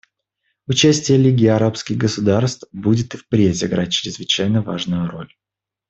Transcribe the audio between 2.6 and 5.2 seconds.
будет и впредь играть чрезвычайно важную